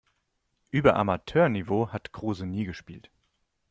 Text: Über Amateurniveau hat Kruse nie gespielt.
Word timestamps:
Über 0.71 0.95
Amateurniveau 0.95 1.89
hat 1.89 2.11
Kruse 2.11 2.47
nie 2.47 2.65
gespielt. 2.65 3.11